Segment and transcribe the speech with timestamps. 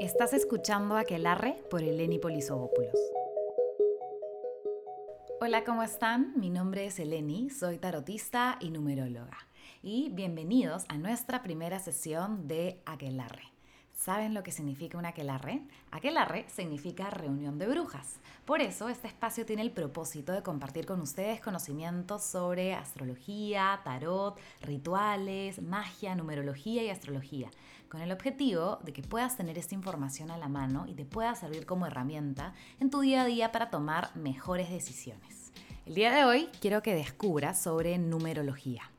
[0.00, 2.98] Estás escuchando Aquelarre por Eleni Polisovopoulos.
[5.40, 6.32] Hola, ¿cómo están?
[6.36, 9.38] Mi nombre es Eleni, soy tarotista y numeróloga.
[9.82, 13.53] Y bienvenidos a nuestra primera sesión de Aquelarre.
[13.94, 15.62] ¿Saben lo que significa un aquelarre?
[15.90, 18.16] Aquelarre significa reunión de brujas.
[18.44, 24.38] Por eso este espacio tiene el propósito de compartir con ustedes conocimientos sobre astrología, tarot,
[24.60, 27.50] rituales, magia, numerología y astrología,
[27.88, 31.34] con el objetivo de que puedas tener esta información a la mano y te pueda
[31.34, 35.52] servir como herramienta en tu día a día para tomar mejores decisiones.
[35.86, 38.90] El día de hoy quiero que descubras sobre numerología.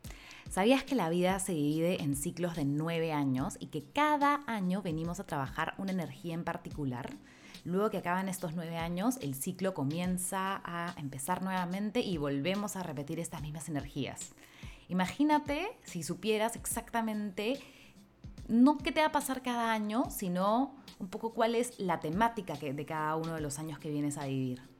[0.55, 4.81] ¿Sabías que la vida se divide en ciclos de nueve años y que cada año
[4.81, 7.11] venimos a trabajar una energía en particular?
[7.65, 12.83] Luego que acaban estos nueve años, el ciclo comienza a empezar nuevamente y volvemos a
[12.83, 14.31] repetir estas mismas energías.
[14.87, 17.59] Imagínate si supieras exactamente
[18.47, 22.53] no qué te va a pasar cada año, sino un poco cuál es la temática
[22.53, 24.74] de cada uno de los años que vienes a vivir.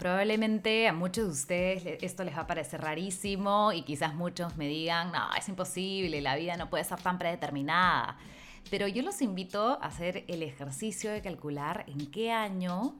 [0.00, 4.66] Probablemente a muchos de ustedes esto les va a parecer rarísimo y quizás muchos me
[4.66, 8.16] digan, no, es imposible, la vida no puede ser tan predeterminada.
[8.70, 12.94] Pero yo los invito a hacer el ejercicio de calcular en qué año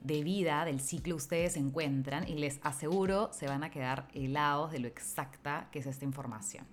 [0.00, 4.72] de vida del ciclo ustedes se encuentran y les aseguro se van a quedar helados
[4.72, 6.66] de lo exacta que es esta información.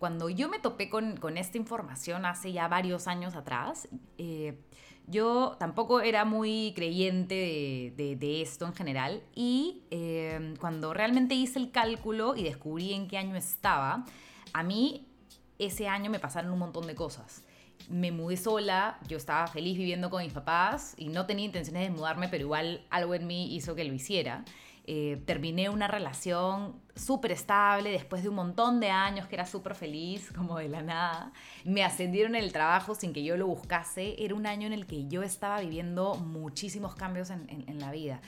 [0.00, 3.86] Cuando yo me topé con, esta información hace ya varios años atrás,
[4.18, 4.58] eh,
[5.06, 11.70] yo tampoco era muy creyente de, esto en general y eh, cuando realmente hice el
[11.70, 14.04] cálculo y descubrí en qué año estaba,
[14.52, 15.06] a mí
[15.58, 17.44] ese año me pasaron un montón de cosas.
[17.88, 21.90] Me mudé sola, yo estaba feliz viviendo con mis papás y no tenía intenciones de
[21.90, 24.44] mudarme, pero igual algo en mí hizo que lo hiciera.
[24.86, 29.74] Eh, terminé una relación súper estable después de un montón de años que era súper
[29.74, 31.32] feliz, como de la nada.
[31.64, 34.16] Me ascendieron en el trabajo sin que yo lo buscase.
[34.18, 38.20] Era un año en el que yo estaba viviendo muchísimos cambios en, en la vida.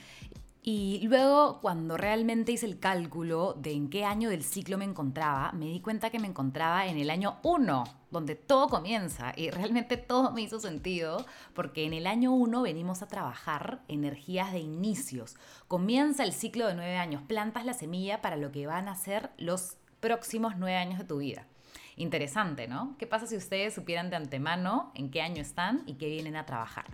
[0.68, 5.52] Y luego, cuando realmente hice el cálculo de en qué año del ciclo me encontraba,
[5.52, 9.32] me di cuenta que me encontraba en el año 1, donde todo comienza.
[9.36, 11.24] Y realmente todo me hizo sentido,
[11.54, 15.36] porque en el año 1 venimos a trabajar energías de inicios.
[15.68, 19.30] Comienza el ciclo de nueve años, plantas la semilla para lo que van a ser
[19.38, 21.46] los próximos nueve años de tu vida.
[21.94, 22.96] Interesante, ¿no?
[22.98, 26.44] ¿Qué pasa si ustedes supieran de antemano en qué año están y qué vienen a
[26.44, 26.86] trabajar?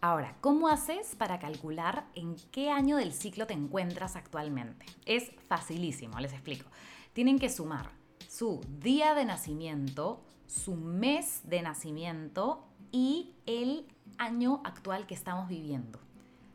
[0.00, 4.86] Ahora, ¿cómo haces para calcular en qué año del ciclo te encuentras actualmente?
[5.06, 6.70] Es facilísimo, les explico.
[7.14, 7.90] Tienen que sumar
[8.28, 13.88] su día de nacimiento, su mes de nacimiento y el
[14.18, 15.98] año actual que estamos viviendo.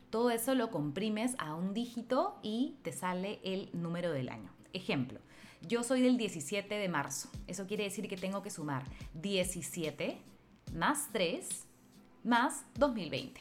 [0.08, 4.50] Todo eso lo comprimes a un dígito y te sale el número del año.
[4.72, 5.20] Ejemplo,
[5.60, 7.28] yo soy del 17 de marzo.
[7.46, 10.16] Eso quiere decir que tengo que sumar 17
[10.72, 11.66] más 3
[12.24, 13.40] más 2020.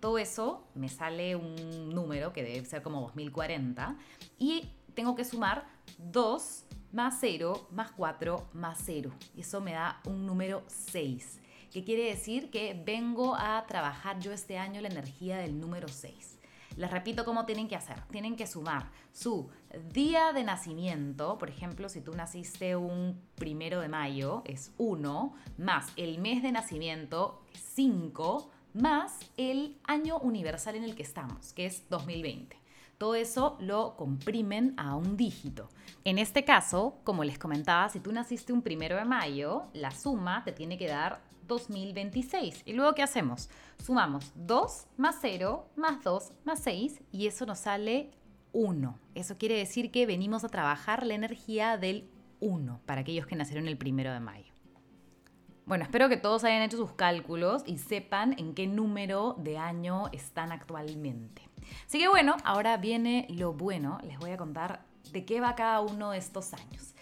[0.00, 3.96] Todo eso me sale un número que debe ser como 2040
[4.38, 5.66] y tengo que sumar
[5.98, 9.10] 2 más 0 más 4 más 0.
[9.34, 11.40] Y eso me da un número 6,
[11.72, 16.37] que quiere decir que vengo a trabajar yo este año la energía del número 6.
[16.78, 18.00] Les repito cómo tienen que hacer.
[18.12, 19.50] Tienen que sumar su
[19.92, 25.88] día de nacimiento, por ejemplo, si tú naciste un primero de mayo, es 1, más
[25.96, 31.88] el mes de nacimiento, 5, más el año universal en el que estamos, que es
[31.88, 32.56] 2020.
[32.96, 35.68] Todo eso lo comprimen a un dígito.
[36.04, 40.44] En este caso, como les comentaba, si tú naciste un primero de mayo, la suma
[40.44, 42.62] te tiene que dar 2026.
[42.64, 43.48] ¿Y luego qué hacemos?
[43.84, 48.10] Sumamos 2 más 0 más 2 más 6 y eso nos sale
[48.52, 48.98] 1.
[49.14, 52.08] Eso quiere decir que venimos a trabajar la energía del
[52.40, 54.52] 1 para aquellos que nacieron el primero de mayo.
[55.66, 60.08] Bueno, espero que todos hayan hecho sus cálculos y sepan en qué número de año
[60.12, 61.42] están actualmente.
[61.86, 63.98] Así que bueno, ahora viene lo bueno.
[64.02, 66.94] Les voy a contar de qué va cada uno de estos años.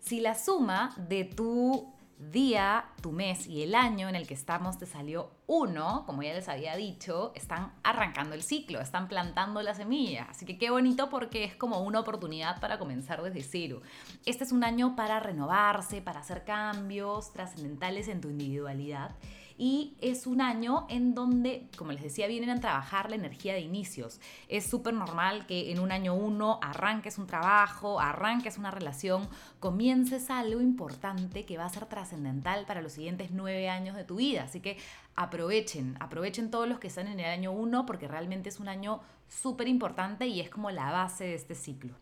[0.00, 4.78] Si la suma de tu día, tu mes y el año en el que estamos
[4.78, 9.74] te salió uno, como ya les había dicho, están arrancando el ciclo, están plantando la
[9.74, 10.26] semilla.
[10.28, 13.80] Así que qué bonito porque es como una oportunidad para comenzar desde cero.
[14.26, 19.16] Este es un año para renovarse, para hacer cambios trascendentales en tu individualidad
[19.60, 23.60] y es un año en donde, como les decía, vienen a trabajar la energía de
[23.60, 24.18] inicios.
[24.48, 29.28] Es súper normal que en un año uno arranques un trabajo, arranques una relación,
[29.58, 34.16] comiences algo importante que va a ser trascendental para los siguientes nueve años de tu
[34.16, 34.44] vida.
[34.44, 34.78] Así que
[35.14, 39.02] aprovechen, aprovechen todos los que están en el año uno porque realmente es un año
[39.28, 41.94] súper importante y es como la base de este ciclo.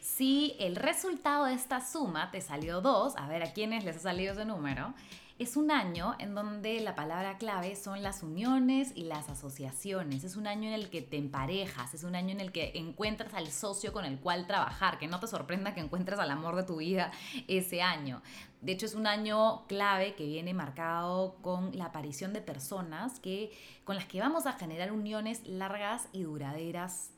[0.00, 4.00] Si el resultado de esta suma te salió 2, a ver a quiénes les ha
[4.00, 4.94] salido ese número,
[5.42, 10.22] Es un año en donde la palabra clave son las uniones y las asociaciones.
[10.22, 13.34] Es un año en el que te emparejas, es un año en el que encuentras
[13.34, 15.00] al socio con el cual trabajar.
[15.00, 17.10] Que no te sorprenda que encuentres al amor de tu vida
[17.48, 18.22] ese año.
[18.60, 23.50] De hecho, es un año clave que viene marcado con la aparición de personas que,
[23.82, 27.10] con las que vamos a generar uniones largas y duraderas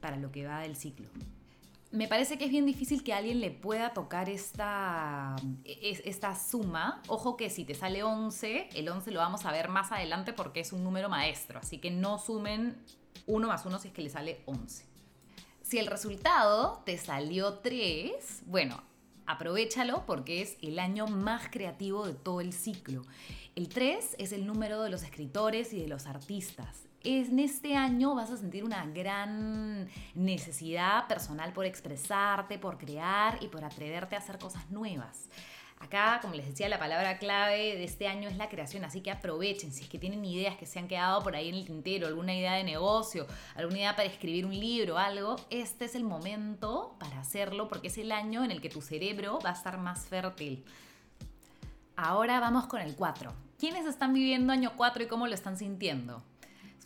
[0.00, 1.08] para lo que va del ciclo
[1.96, 5.34] me parece que es bien difícil que alguien le pueda tocar esta,
[5.64, 7.02] esta suma.
[7.08, 10.60] Ojo que si te sale 11, el 11 lo vamos a ver más adelante porque
[10.60, 12.76] es un número maestro, así que no sumen
[13.26, 14.84] 1 más 1 si es que le sale 11.
[15.62, 18.82] Si el resultado te salió 3, bueno,
[19.24, 23.02] aprovechalo porque es el año más creativo de todo el ciclo.
[23.54, 28.14] El 3 es el número de los escritores y de los artistas en este año
[28.14, 34.18] vas a sentir una gran necesidad personal por expresarte, por crear y por atreverte a
[34.18, 35.28] hacer cosas nuevas.
[35.78, 39.10] Acá, como les decía, la palabra clave de este año es la creación, así que
[39.10, 42.06] aprovechen si es que tienen ideas que se han quedado por ahí en el tintero,
[42.06, 46.96] alguna idea de negocio, alguna idea para escribir un libro, algo, este es el momento
[46.98, 50.06] para hacerlo porque es el año en el que tu cerebro va a estar más
[50.06, 50.64] fértil.
[51.94, 53.32] Ahora vamos con el 4.
[53.58, 56.22] ¿Quiénes están viviendo año 4 y cómo lo están sintiendo?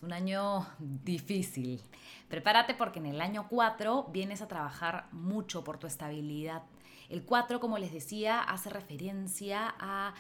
[0.03, 1.83] Un año difícil.
[2.29, 6.63] Prepárate porque en el año 4 vienes a trabajar mucho por tu estabilidad.
[7.09, 10.15] El 4, como les decía, hace referencia a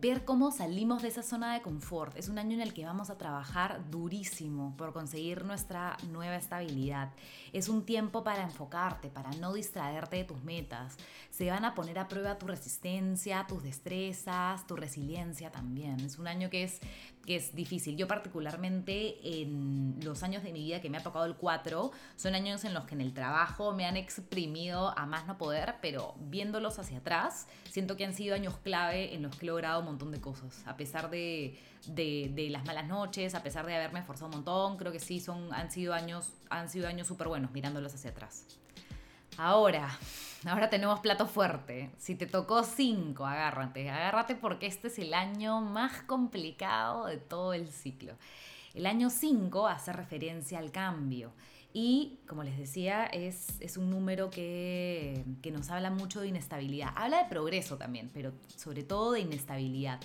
[0.00, 2.16] ver cómo salimos de esa zona de confort.
[2.16, 7.12] Es un año en el que vamos a trabajar durísimo por conseguir nuestra nueva estabilidad.
[7.52, 10.96] Es un tiempo para enfocarte, para no distraerte de tus metas.
[11.30, 16.00] Se van a poner a prueba tu resistencia, tus destrezas, tu resiliencia también.
[16.00, 16.80] Es un año que es
[17.24, 17.96] que es difícil.
[17.96, 22.34] Yo particularmente en los años de mi vida que me ha tocado el 4, son
[22.34, 26.14] años en los que en el trabajo me han exprimido a más no poder, pero
[26.18, 29.86] viéndolos hacia atrás, siento que han sido años clave en los que he logrado un
[29.86, 30.66] montón de cosas.
[30.66, 34.92] A pesar de, de, las malas noches, a pesar de haberme esforzado un montón, creo
[34.92, 38.46] que sí, son, han sido años, han sido años súper buenos mirándolos hacia atrás.
[39.36, 39.98] Ahora,
[40.46, 41.90] ahora tenemos plato fuerte.
[41.98, 43.90] Si te tocó 5, agárrate.
[43.90, 48.14] Agárrate porque este es el año más complicado de todo el ciclo.
[48.74, 51.32] El año 5 hace referencia al cambio.
[51.72, 56.90] Y, como les decía, es, es un número que, que nos habla mucho de inestabilidad.
[56.94, 59.98] Habla de progreso también, pero sobre todo de inestabilidad.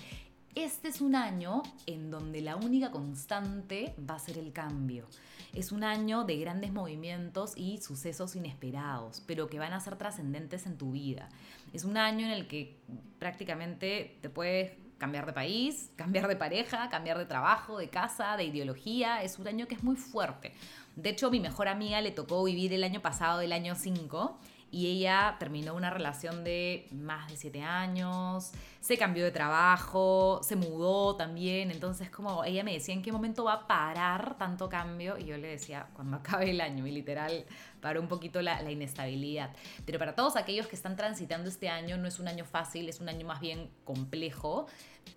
[0.56, 5.06] Este es un año en donde la única constante va a ser el cambio.
[5.52, 10.66] Es un año de grandes movimientos y sucesos inesperados, pero que van a ser trascendentes
[10.66, 11.28] en tu vida.
[11.72, 12.76] Es un año en el que
[13.20, 18.44] prácticamente te puedes cambiar de país, cambiar de pareja, cambiar de trabajo, de casa, de
[18.44, 19.22] ideología.
[19.22, 20.52] Es un año que es muy fuerte.
[20.96, 24.36] De hecho, mi mejor amiga le tocó vivir el año pasado, el año 5,
[24.70, 30.56] y ella terminó una relación de más de siete años, se cambió de trabajo, se
[30.56, 35.18] mudó también, entonces como ella me decía en qué momento va a parar tanto cambio
[35.18, 37.44] y yo le decía cuando acabe el año y literal
[37.80, 39.50] paró un poquito la, la inestabilidad.
[39.86, 43.00] Pero para todos aquellos que están transitando este año no es un año fácil, es
[43.00, 44.66] un año más bien complejo.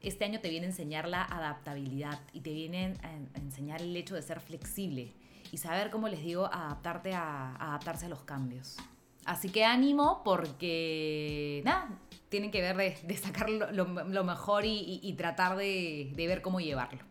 [0.02, 4.16] Este año te viene a enseñar la adaptabilidad y te viene a enseñar el hecho
[4.16, 5.14] de ser flexible
[5.54, 8.78] y saber, cómo les digo, adaptarte a, adaptarse a los cambios.
[9.26, 11.90] Así que ánimo porque, nada,
[12.30, 17.04] tienen que ver de, sacar lo, mejor y, tratar de, ver cómo llevarlo.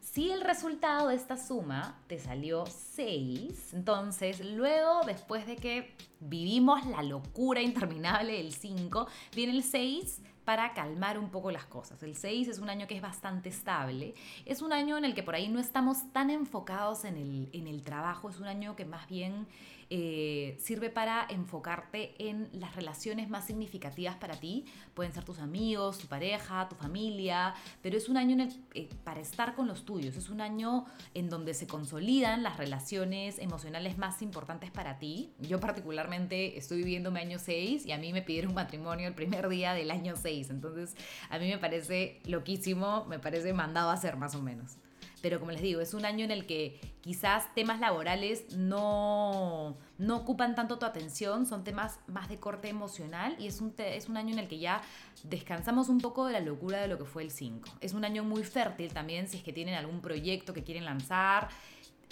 [0.00, 6.86] Si el resultado de esta suma te salió 6, entonces luego, después de que vivimos
[6.86, 12.00] la locura interminable del 5, viene el 6 para calmar un poco las cosas.
[12.04, 15.24] El 6 es un año que es bastante estable, es un año en el que
[15.24, 18.84] por ahí no estamos tan enfocados en el, en el trabajo, es un año que
[18.84, 19.48] más bien
[19.90, 24.64] eh, sirve para enfocarte en las relaciones más significativas para ti.
[24.94, 29.54] Pueden ser tus amigos, tu pareja, tu familia, pero es un año eh, para estar
[29.54, 30.16] con los tuyos.
[30.16, 35.32] Es un año en donde se consolidan las relaciones emocionales más importantes para ti.
[35.40, 39.48] Yo particularmente estoy viviendo mi año 6 y a mí me pidieron matrimonio el primer
[39.48, 40.50] día del año 6.
[40.50, 40.96] Entonces
[41.30, 44.78] a mí me parece loquísimo, me parece mandado a hacer más o menos
[45.24, 50.16] pero como les digo, es un año en el que quizás temas laborales no, no
[50.18, 54.18] ocupan tanto tu atención, son temas más de corte emocional y es un, es un
[54.18, 54.82] año en el que ya
[55.22, 57.70] descansamos un poco de la locura de lo que fue el 5.
[57.80, 61.48] Es un año muy fértil también si es que tienen algún proyecto que quieren lanzar,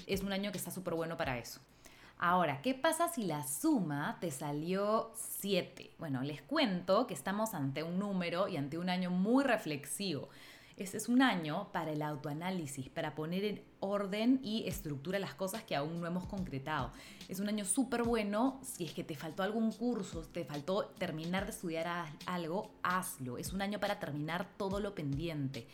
[0.07, 1.61] es un año que está súper bueno para eso.
[2.17, 5.97] Ahora, ¿qué pasa si la suma te salió 7?
[5.99, 10.31] Bueno, les cuento que estamos ante un número y ante un año muy reflexivo.
[10.83, 15.77] Es un año para el autoanálisis, para poner en orden y estructura las cosas que
[15.77, 16.91] aún no hemos concretado.
[17.29, 21.45] Es un año súper bueno si es que te faltó algún curso, te faltó terminar
[21.45, 23.39] de estudiar algo, hazlo.
[23.39, 25.69] Es un año para terminar todo lo pendiente.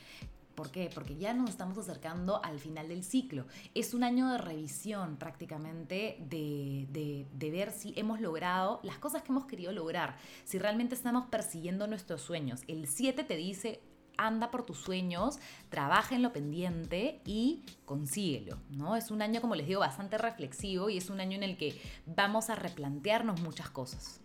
[0.55, 0.91] ¿Por qué?
[0.93, 3.47] Porque ya nos estamos acercando al final del ciclo.
[3.75, 9.33] Es un año de revisión prácticamente de, de, ver si hemos logrado las cosas que
[9.33, 12.63] hemos querido lograr, si realmente estamos persiguiendo nuestros sueños.
[12.67, 13.81] El 7 te dice,
[14.19, 15.39] anda por tus sueños,
[15.71, 18.97] trabaja en lo pendiente y consíguelo, ¿no?
[18.97, 21.81] Es un año, como les digo, bastante reflexivo y es un año en el que
[22.05, 24.21] vamos a replantearnos muchas cosas.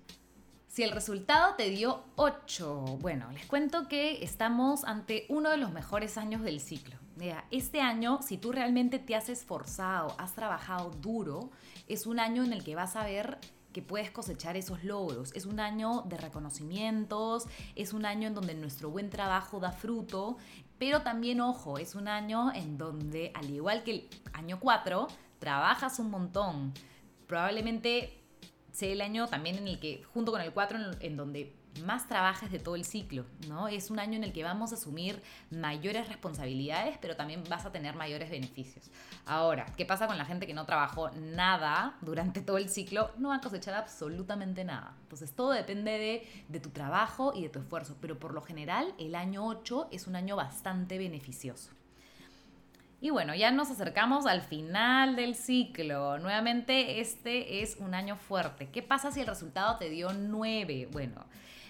[0.74, 5.72] Si el resultado te dio 8, bueno, les cuento que estamos ante uno de los
[5.72, 6.96] mejores años del ciclo.
[7.52, 11.52] este año, si tú realmente te has esforzado, has trabajado duro,
[11.88, 13.38] es un año en el que vas a ver
[13.74, 15.34] que puedes cosechar esos logros.
[15.34, 20.38] Es un año de reconocimientos, es un año en donde nuestro buen trabajo da fruto,
[20.78, 25.08] pero también, ojo, es un año en donde, al igual que el año 4,
[25.40, 26.74] trabajas un montón.
[27.28, 28.22] Probablemente
[28.72, 32.52] sea el año también en el que, junto con el 4, en, donde más trabajes
[32.52, 33.68] de todo el ciclo, ¿no?
[33.68, 37.72] Es un año en el que vamos a asumir mayores responsabilidades, pero también vas a
[37.72, 38.90] tener mayores beneficios.
[39.26, 43.12] Ahora, ¿qué pasa con la gente que no trabajó nada durante todo el ciclo?
[43.18, 44.96] No va a cosechar absolutamente nada.
[45.04, 48.94] Entonces, todo depende de, de tu trabajo y de tu esfuerzo, pero por lo general,
[49.00, 51.72] el año 8 es un año bastante beneficioso.
[53.04, 56.18] Y bueno, ya nos acercamos al final del ciclo.
[56.20, 58.70] Nuevamente, este es un año fuerte.
[58.70, 60.88] ¿Qué pasa si el resultado te dio 9?
[60.90, 61.26] Bueno,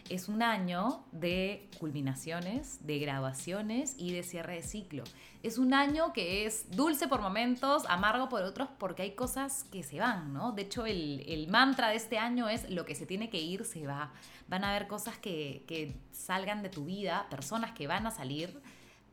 [0.10, 5.04] es un año de culminaciones, de graduaciones y de cierre de ciclo.
[5.42, 9.84] Es un año que es dulce por momentos, amargo por otros, porque hay cosas que
[9.84, 10.52] se van, ¿no?
[10.52, 13.86] De hecho, el, mantra de este año es lo que se tiene que ir, se
[13.86, 14.12] va.
[14.48, 18.62] Van a haber cosas que, que salgan de tu vida, personas que van a salir,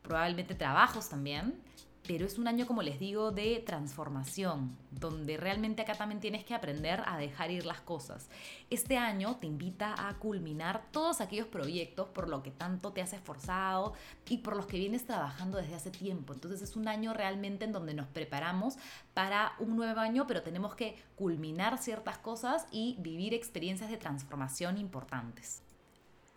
[0.01, 1.61] probablemente trabajos también
[2.07, 6.55] pero es un año, como les digo, de transformación, donde realmente acá también tienes que
[6.55, 8.29] aprender a dejar ir las cosas.
[8.69, 13.13] Este año te invita a culminar todos aquellos proyectos por lo que tanto te has
[13.13, 13.93] esforzado
[14.27, 16.33] y por los que vienes trabajando desde hace tiempo.
[16.33, 18.77] Entonces es un año realmente en donde nos preparamos
[19.13, 24.77] para un nuevo año, pero tenemos que culminar ciertas cosas y vivir experiencias de transformación
[24.77, 25.61] importantes.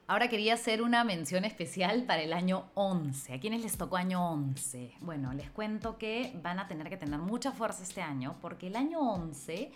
[0.06, 3.32] Ahora quería hacer una mención especial para el año 11.
[3.32, 4.92] ¿A quiénes les tocó año 11?
[5.00, 8.76] Bueno, les cuento que van a tener que tener mucha fuerza este año porque el
[8.76, 9.72] año 11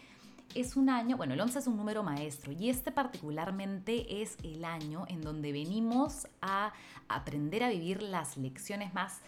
[0.54, 4.66] es un año, bueno, el 11 es un número maestro y este particularmente es el
[4.66, 6.74] año en donde venimos a
[7.08, 9.22] aprender a vivir las lecciones más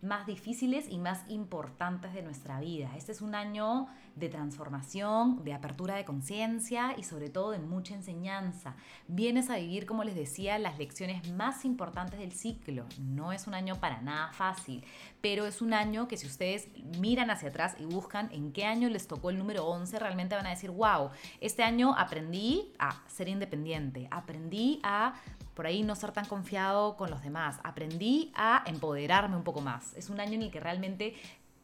[0.00, 2.90] más difíciles y más importantes de nuestra vida.
[2.96, 3.88] Este es un año
[4.18, 8.74] de transformación, de apertura de conciencia y sobre todo de mucha enseñanza.
[9.06, 12.86] Vienes a vivir, como les decía, las lecciones más importantes del ciclo.
[13.00, 14.84] No es un año para nada fácil,
[15.20, 18.88] pero es un año que si ustedes miran hacia atrás y buscan en qué año
[18.88, 21.10] les tocó el número 11, realmente van a decir, wow,
[21.40, 25.14] este año aprendí a ser independiente, aprendí a
[25.58, 27.58] por ahí no ser tan confiado con los demás.
[27.64, 29.92] Aprendí a empoderarme un poco más.
[29.94, 31.16] Es un año en el que realmente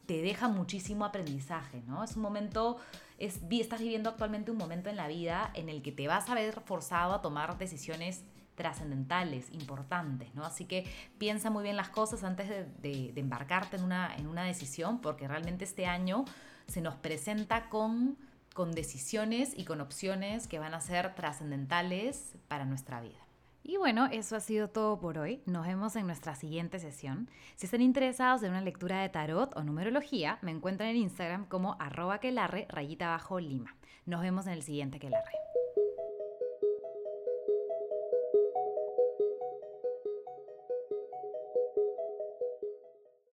[0.07, 2.05] te deja muchísimo aprendizaje, ¿no?
[2.05, 2.79] Es un momento,
[3.19, 6.35] es, estás viviendo actualmente un momento en la vida en el que te vas a
[6.35, 10.45] ver forzado a tomar decisiones trascendentales, importantes, ¿no?
[10.45, 10.87] Así que
[11.19, 15.65] piensa muy bien las cosas antes de, embarcarte en una, en una decisión, porque realmente
[15.65, 16.25] este año
[16.69, 18.17] se nos presenta con,
[18.55, 23.24] con decisiones y con opciones que van a ser trascendentales para nuestra vida.
[23.67, 25.41] Y bueno, eso ha sido todo por hoy.
[25.47, 27.31] Nos vemos en nuestra siguiente sesión.
[27.57, 31.75] Si están interesados en una lectura de tarot o numerología, me encuentran en Instagram como
[31.81, 33.75] arroba quelarre rayita bajo lima.
[34.05, 35.33] Nos vemos en el siguiente quelarre.